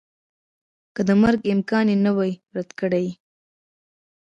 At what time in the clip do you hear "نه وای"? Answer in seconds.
2.05-2.31